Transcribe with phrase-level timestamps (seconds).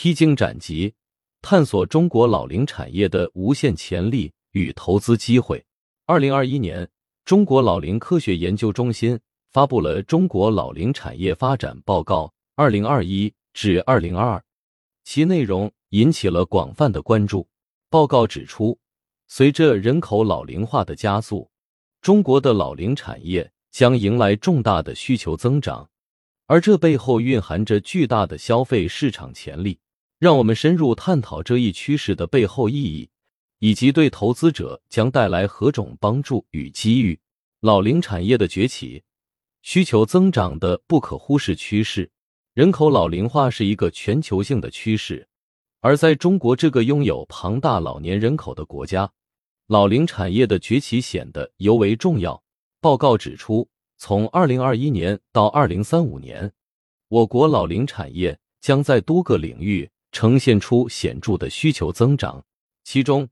[0.00, 0.94] 披荆斩棘，
[1.42, 5.66] 探索中国老龄产业的无限潜力与投资机会。
[6.06, 6.88] 二零二一年，
[7.24, 9.18] 中国老龄科学研究中心
[9.50, 14.38] 发布了《中国老龄产业发展报告（二零二一至二零二二）》，
[15.02, 17.48] 其内容引起了广泛的关注。
[17.90, 18.78] 报告指出，
[19.26, 21.50] 随着人口老龄化的加速，
[22.00, 25.90] 中国的老龄产业将迎来重大的需求增长，
[26.46, 29.80] 而这背后蕴含着巨大的消费市场潜力。
[30.18, 33.08] 让我们深入探讨这一趋势的背后意义，
[33.60, 37.20] 以及对投资者将带来何种帮助与机遇。
[37.60, 39.04] 老龄产业的崛起，
[39.62, 42.10] 需求增长的不可忽视趋势。
[42.52, 45.28] 人口老龄化是一个全球性的趋势，
[45.80, 49.08] 而在中国这个拥有庞大老年人口的国家，
[49.68, 52.42] 老龄产业的崛起显得尤为重要。
[52.80, 56.52] 报告指出，从二零二一年到二零三五年，
[57.08, 59.88] 我国老龄产业将在多个领域。
[60.10, 62.44] 呈现出显著的需求增长，
[62.84, 63.28] 其中，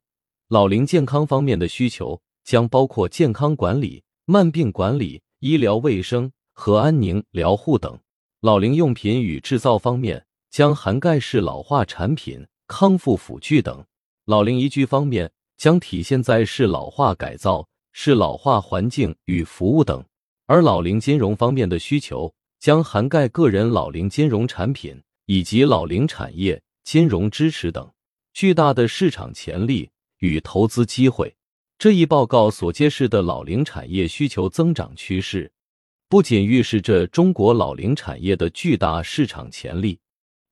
[0.48, 7.98] 老龄健康方面的需求将包括健康管理、慢病管理、医疗卫生和安宁疗护等；
[8.40, 13.84] 老龄用品与制造方面将涵盖适老化产品、康复辅具等；
[14.26, 20.02] 老龄宜居方面将体现在是老化改造、是老化环境与服务等；
[20.46, 26.62] 而老龄金融方面的需求将涵盖个人老龄金融产品以及老龄产业。
[26.86, 27.92] 金融支持等
[28.32, 31.36] 巨大的市场潜力与投资机会。
[31.76, 35.50] 这一报告所揭示的老龄产业需求增长趋势，
[36.08, 39.98] 不仅预示着中国老龄产业的巨大市场潜力，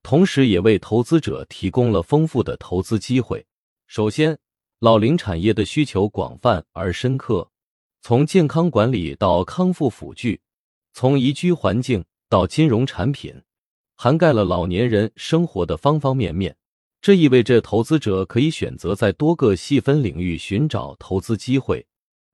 [0.03, 3.47] 同时也为投资者提供了丰富的投资机会。
[3.87, 4.37] 首先，
[4.81, 7.49] 老龄产业的需求广泛而深刻，
[8.03, 10.41] 从健康管理到康复辅具，
[10.93, 13.41] 从宜居环境到金融产品。
[14.05, 16.55] 涵盖了老年人生活的方方面面，
[17.01, 21.87] 这意味着投资者可以选择在多个细分领域寻找投资机会，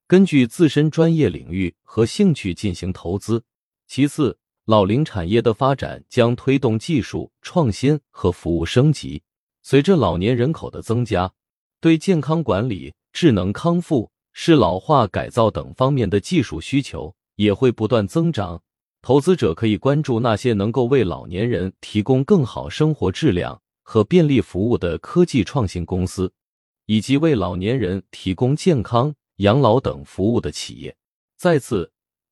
[0.08, 3.44] 根据自身专业领域和兴趣进行投资。
[3.86, 9.22] 其次，老龄产业的发展将推动技术创新和服务升级。
[9.62, 11.32] 随着老年人口的增加，
[11.81, 18.60] 对健康管理、智能康复、适老化改造等方面的技术需求也会不断增长。
[19.03, 26.31] 投资者可以关注那些能够为老年人提供更好生活质量和便利服务的科技创新公司，
[26.87, 30.94] 以及为老年人提供健康、养老等服务的企业。
[31.37, 31.91] 再次，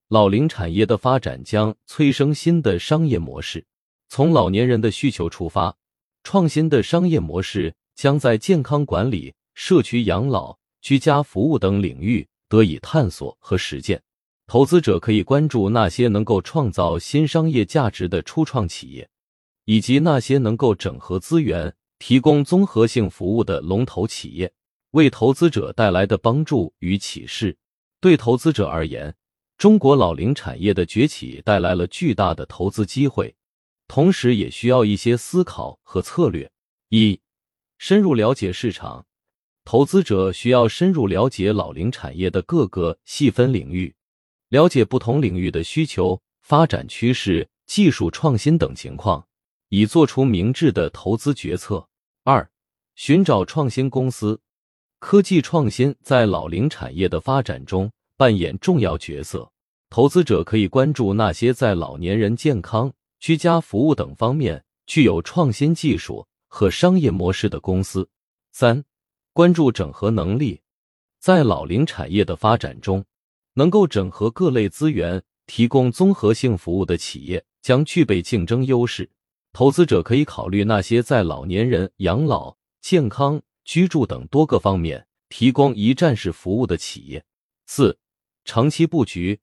[0.09, 3.65] 老龄产业的发展将催生新的商业模式。
[4.11, 5.75] 从老年人的需求出发，
[6.23, 14.03] 创新的商业模式将在健康管理、社区养老、居家服务等领域得以探索和实践。
[14.49, 19.07] 投资者可以关注那些能够创造新商业价值的初创企业，
[19.67, 24.51] 以及那些能够整合资源、提供综合性服务的龙头企业。
[24.93, 27.59] 为投资者带来的帮助与启示，
[28.01, 29.15] 对投资者而言，
[29.59, 33.37] 中国老龄产业的崛起带来了巨大的投资机会，
[33.87, 36.51] 同时也需要一些思考和策略。
[36.89, 37.21] 一、
[37.77, 39.05] 深入了解市场，
[39.67, 43.95] 投资者需要深入了解老龄产业的各个细分领域。
[44.49, 49.27] 了解不同领域的需求、发展趋势、技术创新等情况，
[49.69, 51.87] 以做出明智的投资决策。
[52.25, 52.49] 二、
[52.95, 54.41] 寻找创新公司。
[55.01, 59.53] 科技创新在老龄产业的发展中扮演重要角色，
[59.91, 68.09] 投资者可以关注那些在老年人健康、居家服务等方面具有创新技术和商业模式的公司。
[68.51, 68.83] 三、
[69.33, 70.61] 关注整合能力，
[71.21, 73.05] 在老龄产业的发展中。
[73.59, 79.11] 能够整合各类资源、提供综合性服务的企业将具备竞争优势。
[79.53, 87.25] 投资者可以考虑那些在老年人养老、健康、居住等多个方面提供一站式服务的企业。
[87.67, 87.99] 四、
[88.45, 89.41] 长期布局，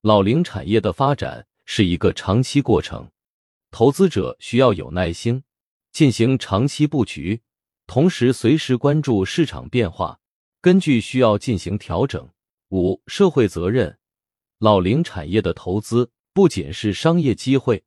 [0.00, 3.12] 老龄产业的发展是一个长期过程，
[3.70, 5.44] 投资者需要有耐心
[5.92, 7.42] 进行长期布局，
[7.86, 10.18] 同时随时关注市场变化，
[10.60, 12.28] 根据需要进行调整。
[12.72, 13.98] 五、社会责任，
[14.58, 17.84] 老龄产业的投资不仅是商业机会，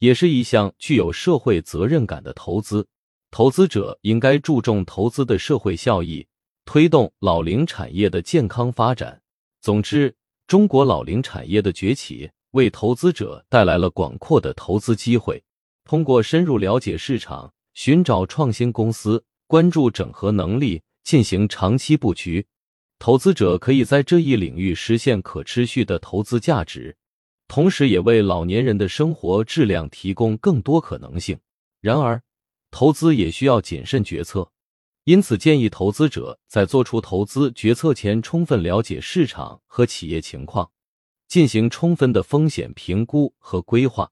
[0.00, 2.84] 也是一项具有社会责任感的投资。
[3.30, 6.26] 投资者应该注重投资的社会效益，
[6.64, 9.22] 推动老龄产业的健康发展。
[9.60, 10.12] 总之，
[10.48, 15.40] 中国老龄产业的崛起为投资者带来了广阔的投资机会。
[15.84, 22.44] 通过深入了解市场，寻找创新公司，关注整合能力，进行长期布局。
[23.04, 26.96] 投资者可以在这一领域实现可持续的投资价值，
[27.46, 31.38] 同时也为老年人的生活质量提供更多可能性。
[31.82, 32.22] 然而，
[32.70, 34.50] 投资也需要谨慎决策，
[35.04, 40.70] 因此建议投资者在做出投资决策前，充分了解市场和企业情况，
[41.28, 44.10] 进行充分的风险评估和规划。